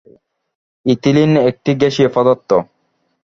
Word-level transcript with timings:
Ethylene 0.85 1.31
একটি 1.49 1.71
গ্যাসীয় 1.75 2.09
পদার্থ। 2.13 2.49